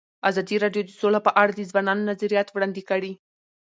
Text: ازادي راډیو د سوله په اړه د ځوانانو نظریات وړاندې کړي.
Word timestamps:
ازادي 0.29 0.55
راډیو 0.63 0.83
د 0.85 0.91
سوله 0.99 1.19
په 1.27 1.31
اړه 1.41 1.51
د 1.55 1.61
ځوانانو 1.69 2.07
نظریات 2.11 2.47
وړاندې 2.51 2.81
کړي. 2.89 3.11